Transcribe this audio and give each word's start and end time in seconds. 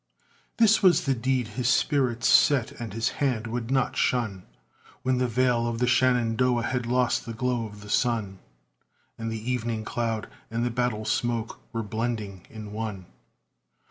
This 0.57 0.81
was 0.81 1.05
the 1.05 1.13
deed 1.13 1.49
his 1.49 1.69
spirit 1.69 2.23
set 2.23 2.71
and 2.81 2.91
his 2.91 3.09
hand 3.21 3.45
would 3.45 3.69
not 3.69 3.95
shun, 3.95 4.47
When 5.03 5.19
the 5.19 5.27
vale 5.27 5.67
of 5.67 5.77
the 5.77 5.85
Shenandoah 5.85 6.63
had 6.63 6.87
lost 6.87 7.23
the 7.27 7.33
glow 7.35 7.67
of 7.67 7.81
the 7.81 7.89
sun, 7.91 8.39
And 9.19 9.31
the 9.31 9.51
evening 9.51 9.85
cloud 9.85 10.27
and 10.49 10.65
the 10.65 10.71
battle 10.71 11.05
smoke 11.05 11.59
were 11.71 11.83
blending 11.83 12.47
in 12.49 12.71
one. 12.73 13.05